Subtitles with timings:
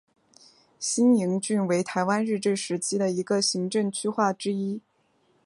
[0.79, 4.81] 新营郡为台湾日治时期的行政区划之一。